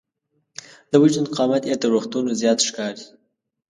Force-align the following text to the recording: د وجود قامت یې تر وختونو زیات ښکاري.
د 0.91 0.93
وجود 1.03 1.25
قامت 1.35 1.63
یې 1.69 1.75
تر 1.81 1.91
وختونو 1.97 2.29
زیات 2.41 2.59
ښکاري. 2.67 3.05